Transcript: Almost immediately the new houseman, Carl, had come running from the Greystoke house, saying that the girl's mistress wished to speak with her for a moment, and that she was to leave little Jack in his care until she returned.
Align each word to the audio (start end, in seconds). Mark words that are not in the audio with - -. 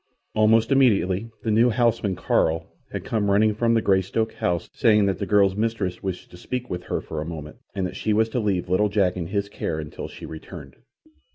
Almost 0.33 0.71
immediately 0.71 1.29
the 1.43 1.51
new 1.51 1.69
houseman, 1.69 2.15
Carl, 2.15 2.65
had 2.91 3.05
come 3.05 3.29
running 3.29 3.53
from 3.53 3.75
the 3.75 3.83
Greystoke 3.83 4.33
house, 4.33 4.67
saying 4.73 5.05
that 5.05 5.19
the 5.19 5.27
girl's 5.27 5.55
mistress 5.55 6.01
wished 6.01 6.31
to 6.31 6.37
speak 6.37 6.71
with 6.71 6.85
her 6.85 7.01
for 7.01 7.21
a 7.21 7.25
moment, 7.29 7.57
and 7.75 7.85
that 7.85 7.95
she 7.95 8.11
was 8.11 8.27
to 8.29 8.39
leave 8.39 8.67
little 8.67 8.89
Jack 8.89 9.15
in 9.15 9.27
his 9.27 9.47
care 9.47 9.77
until 9.77 10.07
she 10.07 10.25
returned. 10.25 10.77